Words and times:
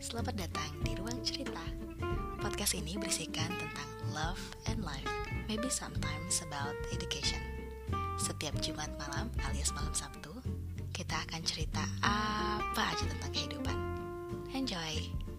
Selamat 0.00 0.32
datang 0.32 0.72
di 0.80 0.96
Ruang 0.96 1.20
Cerita. 1.20 1.60
Podcast 2.40 2.72
ini 2.72 2.96
berisikan 2.96 3.52
tentang 3.52 3.90
love 4.16 4.40
and 4.64 4.80
life, 4.80 5.04
maybe 5.44 5.68
sometimes 5.68 6.40
about 6.40 6.72
education. 6.88 7.36
Setiap 8.16 8.56
Jumat 8.64 8.88
malam 8.96 9.28
alias 9.44 9.76
malam 9.76 9.92
Sabtu, 9.92 10.32
kita 10.96 11.20
akan 11.28 11.44
cerita 11.44 11.84
apa 12.00 12.96
aja 12.96 13.04
tentang 13.12 13.28
kehidupan. 13.36 13.76
Enjoy! 14.56 15.29